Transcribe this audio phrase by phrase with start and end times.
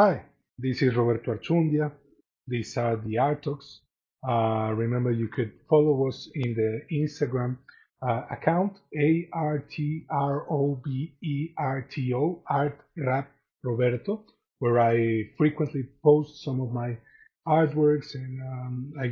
[0.00, 0.22] Hi,
[0.56, 1.90] this is Roberto Archundia.
[2.46, 3.80] These are the Art Talks.
[4.22, 7.56] Uh, remember, you could follow us in the Instagram
[8.00, 13.28] uh, account A R T R O B E R T O Art Rap
[13.64, 14.22] Roberto,
[14.60, 16.96] where I frequently post some of my
[17.48, 19.06] artworks and um, I,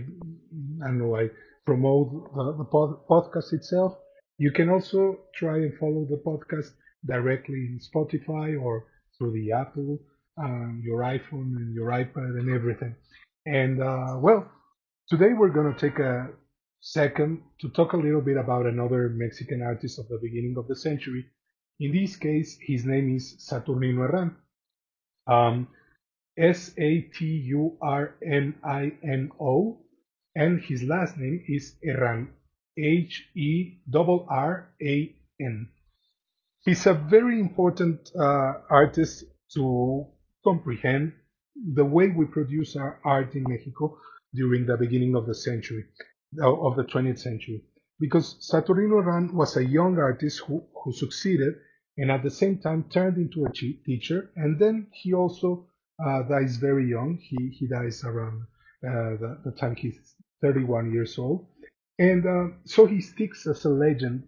[0.85, 1.31] I don't know, I
[1.65, 3.99] promote the, the pod, podcast itself.
[4.39, 6.71] You can also try and follow the podcast
[7.05, 8.85] directly in Spotify or
[9.19, 9.99] through the Apple
[10.39, 12.95] um, your iPhone and your iPad and everything.
[13.47, 14.51] And uh, well,
[15.09, 16.29] today we're going to take a
[16.81, 20.77] second to talk a little bit about another Mexican artist of the beginning of the
[20.77, 21.27] century.
[21.81, 24.37] In this case, his name is Saturnino Herran.
[25.27, 25.69] Um,
[26.39, 29.79] S A T U R N I N O,
[30.35, 32.29] and his last name is Herran,
[32.79, 35.69] H E R R A N.
[36.65, 40.07] He's a very important uh, artist to
[40.47, 41.13] comprehend
[41.75, 43.99] the way we produce our art in Mexico
[44.35, 45.85] during the beginning of the century,
[46.41, 47.63] of the 20th century.
[47.99, 51.55] Because Saturnino Herran was a young artist who, who succeeded
[51.97, 54.31] and at the same time turned into a teacher.
[54.37, 55.67] And then he also
[56.05, 57.19] uh, dies very young.
[57.21, 58.43] He, he dies around
[58.87, 61.47] uh, the, the, time he's 31 years old.
[61.99, 64.25] And uh, so he sticks as a legend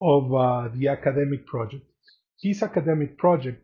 [0.00, 1.84] of uh, the academic project.
[2.40, 3.62] His academic project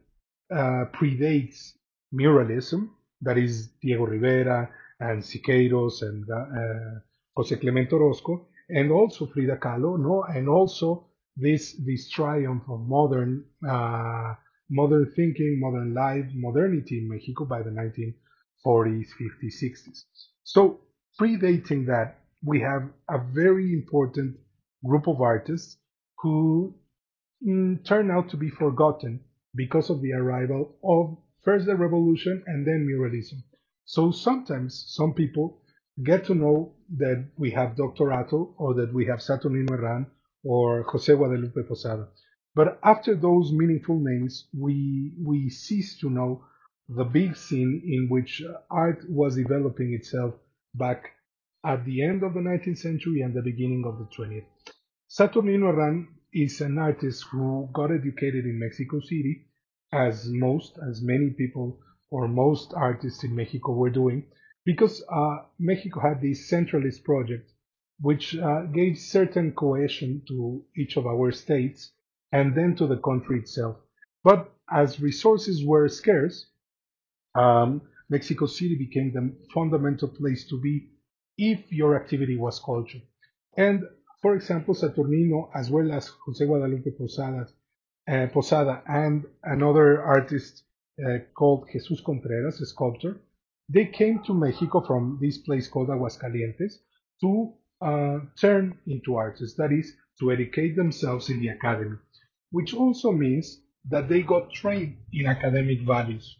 [0.52, 1.72] uh, predates
[2.14, 2.90] muralism,
[3.22, 7.00] that is Diego Rivera and Siqueiros and uh,
[7.36, 13.44] Jose Clemente Orozco, and also Frida Kahlo, no, and also this this triumph of modern
[13.68, 14.34] uh,
[14.70, 20.04] modern thinking, modern life, modernity in Mexico by the 1940s, 50s, 60s.
[20.42, 20.80] So
[21.20, 24.36] predating that, we have a very important
[24.84, 25.76] group of artists
[26.18, 26.74] who
[27.46, 29.20] mm, turn out to be forgotten
[29.54, 33.40] because of the arrival of first the revolution and then muralism.
[33.84, 35.62] So sometimes some people
[36.02, 38.06] get to know that we have Dr.
[38.06, 40.06] Atl or that we have Saturnino Herran
[40.42, 42.08] or Jose Guadalupe Posada.
[42.56, 46.44] But after those meaningful names, we, we cease to know
[46.88, 50.34] the big scene in which art was developing itself
[50.74, 51.12] back
[51.64, 54.46] at the end of the 19th century and the beginning of the 20th.
[55.08, 59.46] Saturnino Herran is an artist who got educated in Mexico City
[59.92, 61.80] as most, as many people
[62.10, 64.26] or most artists in Mexico were doing,
[64.64, 67.52] because uh, Mexico had this centralist project
[68.00, 71.92] which uh, gave certain cohesion to each of our states
[72.32, 73.76] and then to the country itself.
[74.22, 76.46] But as resources were scarce,
[77.34, 80.90] um, Mexico City became the fundamental place to be
[81.38, 83.00] if your activity was culture.
[83.56, 83.84] And
[84.20, 87.52] for example, Saturnino, as well as Jose Guadalupe Posadas,
[88.08, 90.64] uh, Posada and another artist
[91.04, 93.20] uh, called Jesus Contreras, a sculptor,
[93.68, 96.74] they came to Mexico from this place called Aguascalientes
[97.20, 97.52] to
[97.82, 101.96] uh, turn into artists, that is, to educate themselves in the academy,
[102.50, 106.38] which also means that they got trained in academic values,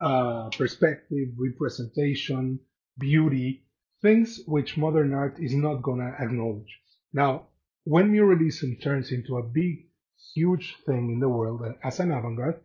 [0.00, 2.60] uh, perspective, representation,
[2.98, 3.64] beauty,
[4.00, 6.80] things which modern art is not going to acknowledge.
[7.12, 7.48] Now,
[7.84, 9.87] when muralism turns into a big
[10.34, 12.60] huge thing in the world as an avant-garde,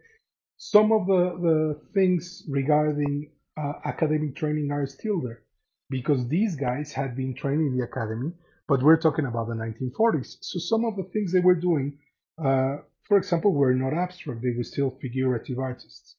[0.58, 5.42] some of the, the things regarding uh, academic training are still there
[5.90, 8.32] because these guys had been trained in the academy,
[8.68, 10.38] but we're talking about the 1940s.
[10.42, 12.00] So some of the things they were doing,
[12.44, 12.78] uh,
[13.08, 14.42] for example, were not abstract.
[14.42, 16.16] They were still figurative artists.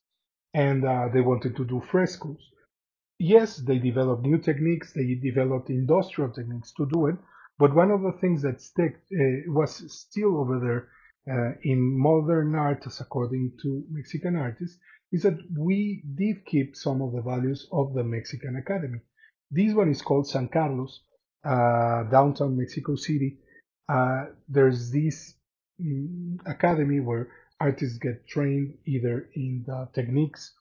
[0.52, 2.38] And uh, they wanted to do frescoes.
[3.18, 4.92] Yes, they developed new techniques.
[4.92, 7.16] They developed industrial techniques to do it.
[7.58, 12.54] But one of the things that stick, uh, was still over there uh, in modern
[12.54, 14.78] artists, according to Mexican artists,
[15.12, 19.00] is that we did keep some of the values of the Mexican Academy.
[19.50, 21.00] This one is called San Carlos,
[21.44, 23.38] uh, downtown Mexico City.
[23.88, 25.34] Uh, there's this
[25.80, 27.28] um, academy where
[27.60, 30.52] artists get trained either in the techniques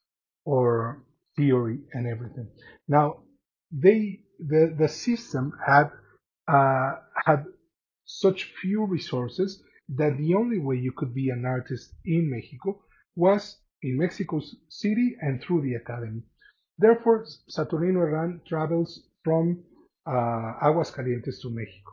[0.45, 1.03] or
[1.35, 2.47] theory and everything.
[2.87, 3.21] Now,
[3.71, 5.89] they the the system had
[6.47, 7.45] uh, had
[8.05, 12.81] such few resources that the only way you could be an artist in Mexico
[13.15, 16.23] was in Mexico City and through the academy.
[16.77, 19.63] Therefore, Saturnino Herran travels from
[20.05, 21.91] uh, Aguascalientes to Mexico.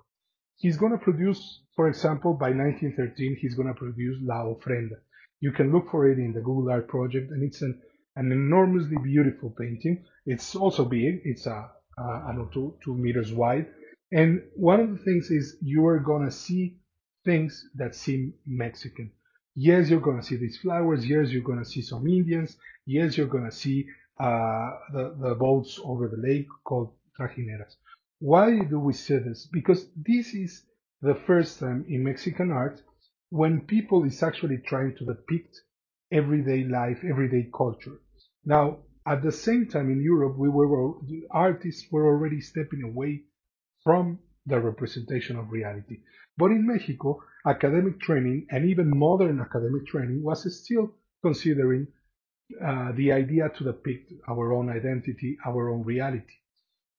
[0.57, 4.97] He's going to produce, for example, by 1913, he's going to produce La Ofrenda.
[5.41, 7.81] You can look for it in the Google Art Project, and it's an,
[8.17, 10.05] an enormously beautiful painting.
[10.27, 11.23] It's also big.
[11.25, 13.67] It's a, uh, I don't know, two, two meters wide.
[14.13, 16.80] And one of the things is you are going to see
[17.25, 19.11] things that seem Mexican.
[19.55, 21.07] Yes, you're going to see these flowers.
[21.07, 22.57] Yes, you're going to see some Indians.
[22.87, 23.87] Yes, you're going to see
[24.19, 27.77] uh, the, the boats over the lake called trajineras.
[28.21, 29.49] Why do we say this?
[29.53, 30.63] Because this is
[31.03, 32.83] the first time in Mexican art
[33.31, 35.61] when people is actually trying to depict
[36.13, 38.01] everyday life, everyday culture.
[38.45, 40.95] Now, at the same time in Europe, we were
[41.31, 43.23] artists were already stepping away
[43.83, 45.99] from the representation of reality.
[46.37, 51.87] But in Mexico, academic training and even modern academic training was still considering
[52.65, 56.35] uh, the idea to depict our own identity, our own reality.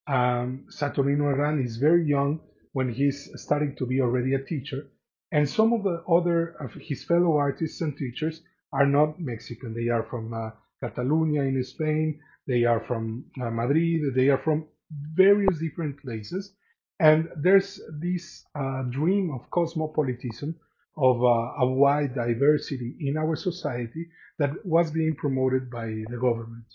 [0.08, 2.40] Um, Saturnino Herrán is very young
[2.74, 4.88] when he's starting to be already a teacher,
[5.32, 8.42] and some of the other of his fellow artists and teachers
[8.74, 9.74] are not Mexican.
[9.74, 10.52] They are from uh,
[10.82, 14.68] Catalonia in Spain, they are from uh, Madrid, they are from
[15.14, 16.54] various different places,
[17.02, 20.56] and there's this uh, dream of cosmopolitanism,
[20.96, 24.08] of uh, a wide diversity in our society
[24.38, 26.66] that was being promoted by the government.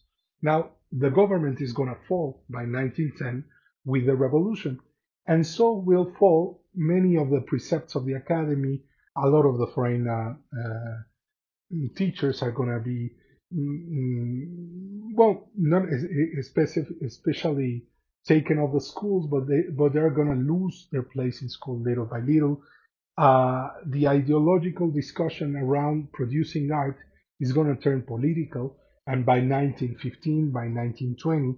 [0.42, 3.44] Now, the government is going to fall by 1910
[3.84, 4.80] with the revolution,
[5.28, 8.82] and so will fall many of the precepts of the academy.
[9.16, 10.96] A lot of the foreign uh, uh,
[11.94, 13.12] teachers are going to be,
[13.54, 15.84] mm, well, not
[17.06, 17.84] especially
[18.26, 21.80] taken off the schools, but they but they're going to lose their place in school
[21.80, 22.62] little by little.
[23.16, 26.98] Uh, the ideological discussion around producing art
[27.40, 28.76] is going to turn political,
[29.06, 31.54] and by 1915, by 1920,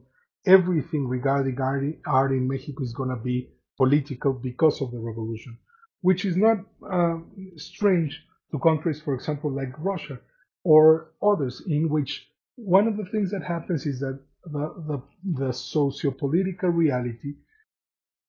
[0.46, 5.58] everything regarding art, art in Mexico is going to be political because of the revolution,
[6.02, 6.58] which is not
[6.90, 7.18] uh,
[7.56, 10.18] strange to countries, for example, like Russia
[10.64, 14.20] or others, in which one of the things that happens is that
[14.52, 15.02] the, the,
[15.46, 17.34] the socio-political reality,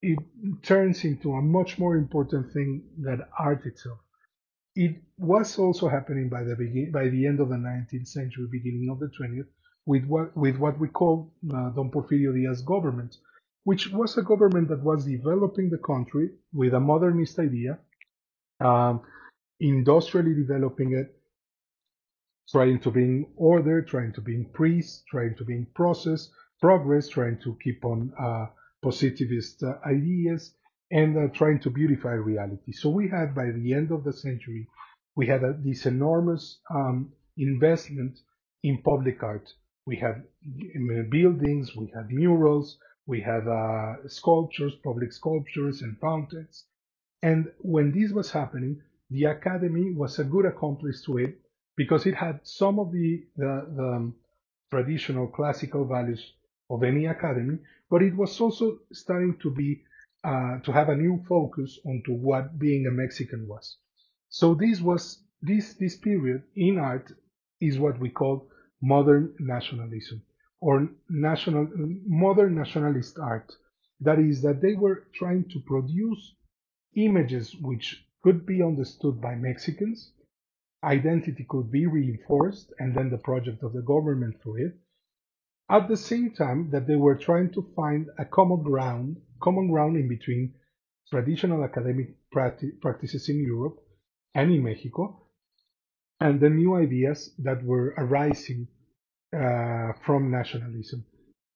[0.01, 0.19] it
[0.63, 3.99] turns into a much more important thing than art itself.
[4.75, 8.89] It was also happening by the begin, by the end of the 19th century, beginning
[8.91, 9.47] of the 20th,
[9.85, 13.17] with what with what we call uh, Don Porfirio Diaz government,
[13.65, 17.79] which was a government that was developing the country with a modernist idea,
[18.61, 19.01] um,
[19.59, 21.18] industrially developing it,
[22.51, 26.29] trying to bring order, trying to bring peace, trying to bring process,
[26.61, 28.47] progress, trying to keep on uh,
[28.81, 30.53] positivist uh, ideas,
[30.91, 32.71] and uh, trying to beautify reality.
[32.71, 34.67] So we had, by the end of the century,
[35.15, 38.19] we had a, this enormous um, investment
[38.63, 39.53] in public art.
[39.85, 40.23] We had
[41.09, 46.65] buildings, we had murals, we had uh, sculptures, public sculptures, and fountains.
[47.21, 51.39] And when this was happening, the academy was a good accomplice to it
[51.79, 54.13] because it had some of the, the, the um,
[54.69, 56.33] traditional classical values
[56.69, 57.57] of any academy,
[57.89, 59.81] but it was also starting to be
[60.25, 63.77] uh, to have a new focus onto what being a Mexican was.
[64.27, 67.13] So this was this this period in art
[67.61, 68.49] is what we call
[68.81, 70.21] modern nationalism
[70.59, 71.65] or national
[72.05, 73.49] modern nationalist art.
[74.01, 76.35] That is that they were trying to produce
[76.97, 80.11] images which could be understood by Mexicans
[80.83, 84.75] identity could be reinforced and then the project of the government for it.
[85.69, 89.97] At the same time that they were trying to find a common ground, common ground
[89.97, 90.53] in between
[91.09, 93.79] traditional academic practices in Europe
[94.33, 95.27] and in Mexico,
[96.19, 98.67] and the new ideas that were arising
[99.35, 101.05] uh, from nationalism.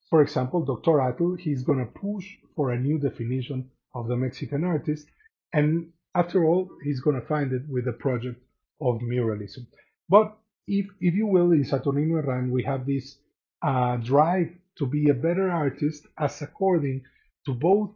[0.10, 1.00] For example, Dr.
[1.00, 5.08] Atl, he's going to push for a new definition of the Mexican artist,
[5.54, 8.40] and after all, he's going to find it with the project
[8.88, 9.66] of muralism.
[10.10, 10.38] But
[10.68, 13.18] if, if you will, in Saturnino Herrán, we have this
[13.62, 17.04] uh, drive to be a better artist as according
[17.46, 17.92] to both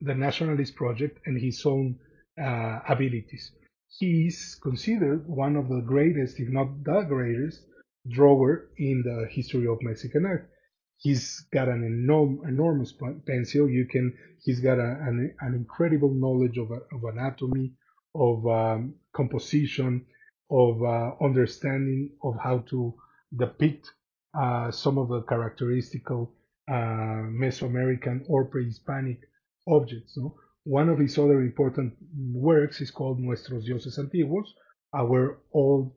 [0.00, 1.98] the nationalist project and his own
[2.40, 3.52] uh, abilities.
[3.98, 7.62] He is considered one of the greatest, if not the greatest,
[8.08, 10.50] drawer in the history of Mexican art.
[10.98, 12.94] He's got an enorm, enormous
[13.26, 13.68] pencil.
[13.68, 14.14] You can.
[14.42, 17.72] He's got a, an, an incredible knowledge of, of anatomy,
[18.14, 20.04] of um, composition,
[20.50, 22.94] of uh, understanding of how to
[23.36, 23.90] depict
[24.38, 26.32] uh, some of the characteristical
[26.68, 29.20] uh, Mesoamerican or pre-Hispanic
[29.66, 30.16] objects.
[30.16, 30.36] No?
[30.64, 31.94] One of his other important
[32.32, 34.46] works is called Nuestros Dioses Antiguos,
[34.94, 35.92] our old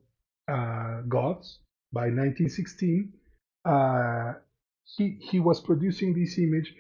[0.48, 1.60] uh, gods.
[1.92, 3.14] By 1916,
[3.66, 4.34] uh,
[4.84, 6.74] he, he was producing this image,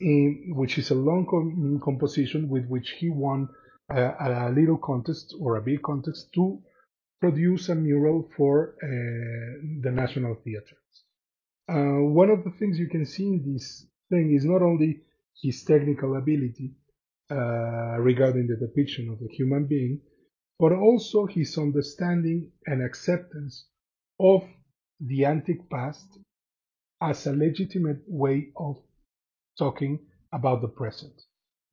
[0.00, 3.48] in, which is a long com- composition with which he won
[3.90, 6.60] a, a little contest or a big contest to
[7.20, 8.86] produce a mural for uh,
[9.82, 10.76] the National Theatre.
[11.68, 15.00] Uh, one of the things you can see in this thing is not only
[15.42, 16.72] his technical ability
[17.30, 20.00] uh, regarding the depiction of the human being,
[20.58, 23.66] but also his understanding and acceptance
[24.18, 24.42] of
[25.00, 26.18] the antique past
[27.00, 28.76] as a legitimate way of
[29.58, 29.98] talking
[30.32, 31.14] about the present.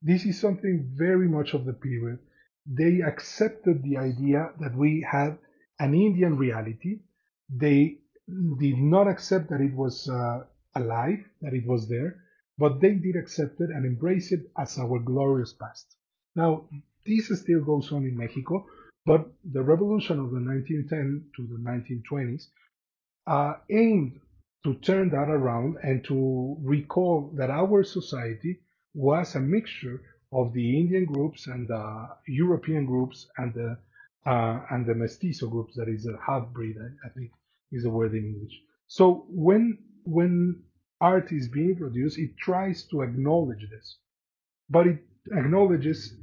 [0.06, 2.20] This is something very much of the period.
[2.68, 5.40] They accepted the idea that we had
[5.80, 7.00] an Indian reality.
[7.50, 7.98] They
[8.60, 10.44] did not accept that it was uh,
[10.76, 12.22] alive, that it was there,
[12.60, 15.96] but they did accept it and embrace it as our glorious past.
[16.36, 16.70] Now,
[17.04, 18.68] this still goes on in Mexico,
[19.08, 22.50] but the revolution of the 1910 to the 1920s
[23.26, 24.20] uh, aimed
[24.64, 28.60] to turn that around and to recall that our society
[28.96, 33.78] was a mixture of the Indian groups and the European groups and the
[34.26, 37.30] uh, and the mestizo groups, that is a half breed, I, I think
[37.72, 38.60] is the word in English.
[38.88, 40.64] So when when
[41.00, 43.98] art is being produced, it tries to acknowledge this,
[44.70, 46.16] but it acknowledges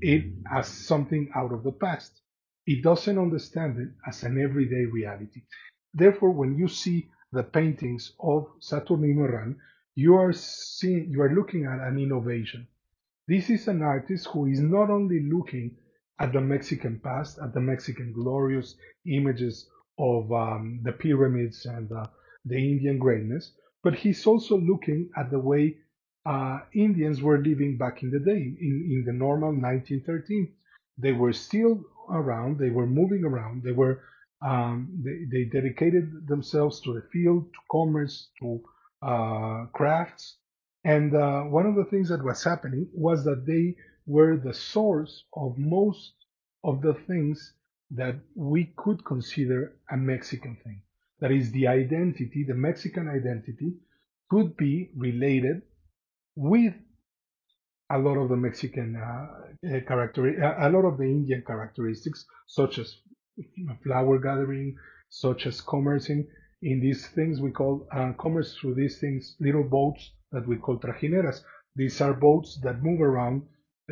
[0.00, 2.20] it as something out of the past.
[2.66, 5.42] It doesn't understand it as an everyday reality.
[5.94, 9.56] Therefore, when you see the paintings of Saturnino Herrán,
[9.96, 12.68] you are seeing, you are looking at an innovation.
[13.26, 15.74] This is an artist who is not only looking
[16.20, 18.76] at the Mexican past, at the Mexican glorious
[19.06, 22.06] images of um, the pyramids and uh,
[22.44, 25.76] the Indian greatness, but he's also looking at the way
[26.26, 30.52] uh, Indians were living back in the day, in, in the normal 1913.
[30.98, 34.02] They were still around, they were moving around, they were
[34.44, 38.60] um, they, they, dedicated themselves to the field, to commerce, to
[39.02, 40.36] uh, crafts.
[40.84, 43.76] And uh, one of the things that was happening was that they
[44.06, 46.12] were the source of most
[46.62, 47.54] of the things
[47.90, 50.82] that we could consider a Mexican thing.
[51.20, 53.74] That is, the identity, the Mexican identity,
[54.28, 55.62] could be related
[56.34, 56.74] with
[57.90, 60.26] a lot of the Mexican uh, character,
[60.58, 62.96] a lot of the Indian characteristics, such as
[63.84, 64.76] flower gathering,
[65.08, 66.26] such as commercing.
[66.62, 70.78] In these things, we call uh, commerce through these things, little boats that we call
[70.78, 71.42] trajineras.
[71.74, 73.42] These are boats that move around,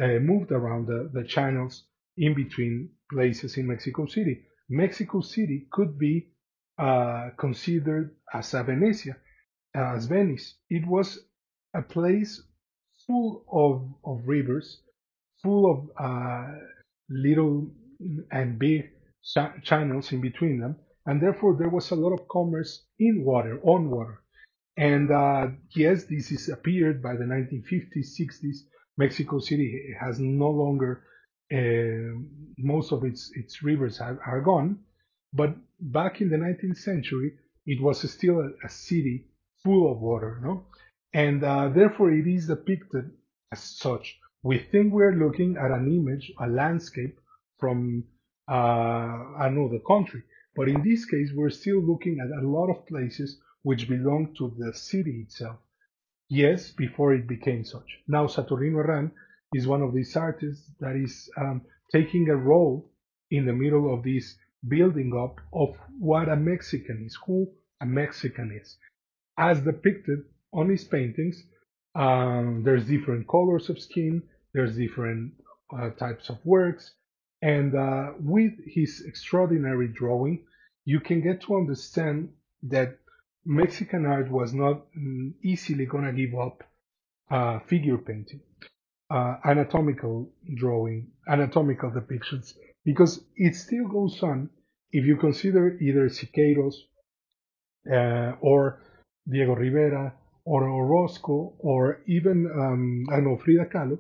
[0.00, 1.84] uh, moved around the, the channels
[2.16, 4.42] in between places in Mexico City.
[4.70, 6.28] Mexico City could be
[6.78, 9.16] uh, considered as a Venecia,
[9.74, 10.54] as Venice.
[10.70, 11.18] It was
[11.74, 12.42] a place
[13.06, 14.80] full of, of rivers,
[15.42, 16.52] full of uh,
[17.10, 17.70] little
[18.32, 18.90] and big
[19.62, 23.90] channels in between them, and therefore there was a lot of commerce in water, on
[23.90, 24.20] water.
[24.76, 28.56] And uh, yes, this is appeared by the 1950s, 60s.
[28.96, 31.04] Mexico City has no longer
[31.52, 32.18] uh,
[32.56, 34.78] most of its its rivers are, are, gone,
[35.32, 37.34] but back in the 19th century,
[37.66, 39.26] it was still a, a city
[39.62, 40.64] full of water, no?
[41.12, 43.10] And uh, therefore, it is depicted
[43.52, 44.18] as such.
[44.42, 47.18] We think we're looking at an image, a landscape
[47.58, 48.04] from
[48.48, 50.22] uh, another country.
[50.56, 54.54] But in this case, we're still looking at a lot of places which belong to
[54.58, 55.58] the city itself.
[56.28, 58.00] Yes, before it became such.
[58.08, 59.10] Now, Saturnino Herrán
[59.52, 62.90] is one of these artists that is um, taking a role
[63.30, 64.36] in the middle of this
[64.68, 68.76] building up of what a Mexican is, who a Mexican is.
[69.38, 70.20] As depicted
[70.52, 71.44] on his paintings,
[71.94, 75.32] um, there's different colors of skin, there's different
[75.76, 76.94] uh, types of works,
[77.44, 80.44] and uh, with his extraordinary drawing,
[80.86, 82.30] you can get to understand
[82.62, 82.96] that
[83.44, 86.64] Mexican art was not mm, easily going to give up
[87.30, 88.40] uh, figure painting,
[89.10, 94.48] uh, anatomical drawing, anatomical depictions, because it still goes on
[94.90, 96.76] if you consider either Siqueiros
[97.92, 98.80] uh, or
[99.30, 100.14] Diego Rivera
[100.46, 103.98] or Orozco or even um, I know Frida Kahlo,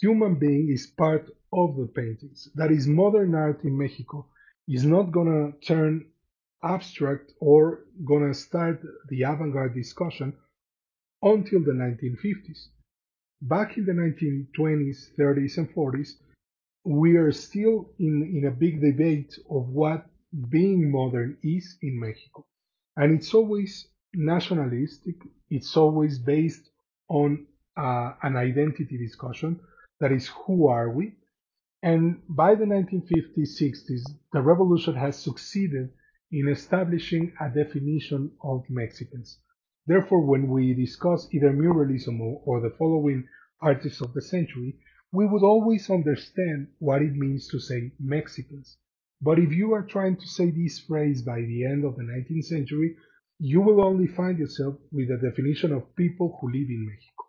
[0.00, 2.48] human being is part of the paintings.
[2.54, 4.26] That is, modern art in Mexico
[4.68, 6.06] is not gonna turn
[6.62, 10.34] abstract or gonna start the avant-garde discussion
[11.22, 12.68] until the 1950s.
[13.42, 16.16] Back in the 1920s, 30s, and 40s,
[16.84, 20.06] we are still in, in a big debate of what
[20.50, 22.46] being modern is in Mexico.
[22.96, 25.16] And it's always nationalistic,
[25.50, 26.70] it's always based
[27.08, 29.60] on uh, an identity discussion
[30.00, 31.14] that is, who are we?
[31.82, 35.90] And by the 1950s, 60s, the revolution has succeeded
[36.30, 39.38] in establishing a definition of Mexicans.
[39.86, 43.26] Therefore, when we discuss either muralism or the following
[43.62, 44.78] artists of the century,
[45.10, 48.76] we would always understand what it means to say Mexicans.
[49.22, 52.44] But if you are trying to say this phrase by the end of the 19th
[52.44, 52.96] century,
[53.38, 57.24] you will only find yourself with a definition of people who live in Mexico.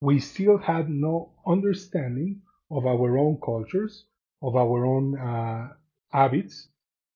[0.00, 2.42] We still had no understanding
[2.72, 4.06] of our own cultures,
[4.42, 5.68] of our own uh,
[6.10, 6.68] habits,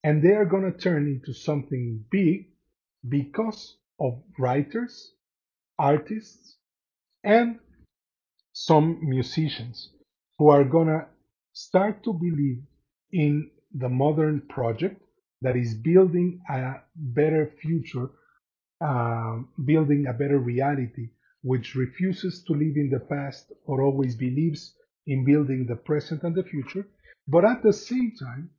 [0.05, 2.47] and they are going to turn into something big
[3.09, 5.13] because of writers,
[5.79, 6.57] artists,
[7.25, 7.59] and
[8.53, 9.91] some musicians
[10.39, 11.07] who are gonna
[11.53, 12.63] start to believe
[13.13, 15.03] in the modern project
[15.43, 18.11] that is building a better future,
[18.81, 21.09] uh, building a better reality,
[21.43, 24.75] which refuses to live in the past or always believes
[25.07, 26.87] in building the present and the future,
[27.29, 28.51] but at the same time,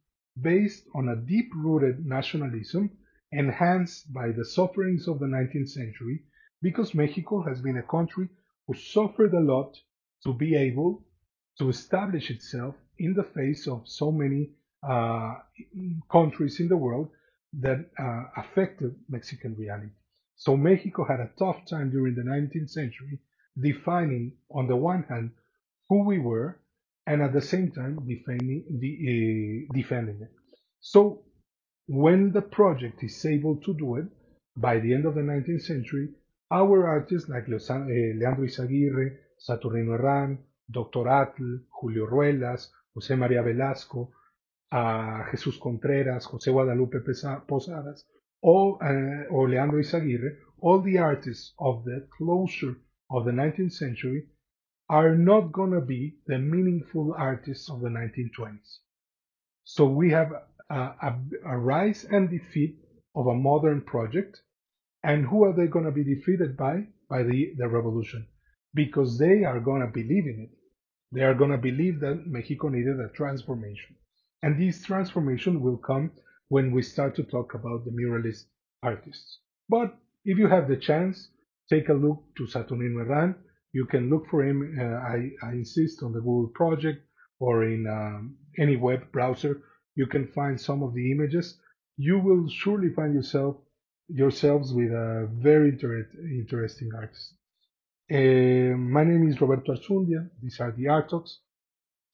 [0.41, 2.89] based on a deep rooted nationalism
[3.31, 6.23] enhanced by the sufferings of the 19th century,
[6.61, 8.29] because Mexico has been a country
[8.65, 9.77] who suffered a lot
[10.23, 11.03] to be able
[11.59, 14.49] to establish itself in the face of so many
[14.87, 15.35] uh,
[16.11, 17.09] countries in the world
[17.53, 19.91] that uh, affected Mexican reality.
[20.35, 23.19] So Mexico had a tough time during the 19th century
[23.59, 25.31] defining, on the one hand,
[25.89, 26.59] who we were,
[27.05, 30.31] and at the same time defending, uh, defending it.
[30.79, 31.23] So
[31.87, 34.05] when the project is able to do it,
[34.55, 36.09] by the end of the 19th century,
[36.51, 40.37] our artists like Leandro Izaguirre, Saturnino Herrán,
[40.69, 41.05] Dr.
[41.07, 44.11] Atl, Julio Ruelas, José María Velasco,
[44.71, 46.99] a Jesús Contreras, José Guadalupe
[47.47, 48.05] Posadas,
[48.41, 52.75] or, uh, or Leandro Izaguirre, all the artists of the closure
[53.09, 54.27] of the 19th century
[54.89, 58.79] are not going to be the meaningful artists of the 1920s.
[59.63, 60.31] So we have
[60.69, 62.77] a, a, a, rise and defeat
[63.15, 64.41] of a modern project.
[65.03, 66.87] And who are they going to be defeated by?
[67.09, 68.27] By the, the revolution.
[68.73, 70.57] Because they are going to believe in it.
[71.11, 73.95] They are going to believe that Mexico needed a transformation.
[74.43, 76.11] And this transformation will come
[76.49, 78.45] when we start to talk about the muralist
[78.83, 79.39] artists.
[79.69, 81.29] But if you have the chance,
[81.69, 83.35] take a look to Saturnino Herrán.
[83.77, 85.17] You can look for him, uh, I,
[85.47, 86.99] I, insist, on the Google project
[87.39, 89.53] or in um, any web browser.
[89.95, 91.47] You can find some of the images.
[91.97, 93.53] You will surely find yourself
[94.23, 95.91] yourselves with a very inter
[96.41, 97.27] interesting artist.
[98.09, 100.21] Uh, my name is Roberto Archundia.
[100.41, 101.33] These are the Art Talks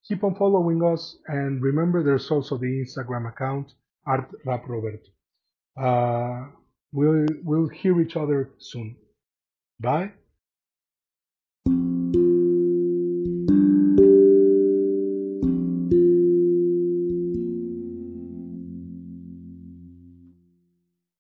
[0.08, 3.72] keep on following us and remember there's also the Instagram account
[4.06, 5.10] Art Rap Roberto.
[5.80, 6.50] Uh,
[6.92, 8.98] we'll we'll hear each other soon.
[9.80, 10.12] Bye.